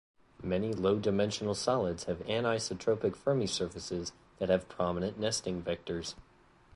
Many 0.41 0.73
low-dimensional 0.73 1.53
solids 1.53 2.05
have 2.05 2.25
anisotropic 2.25 3.15
Fermi 3.15 3.45
surfaces 3.45 4.13
that 4.39 4.49
have 4.49 4.67
prominent 4.67 5.19
nesting 5.19 5.61
vectors. 5.61 6.15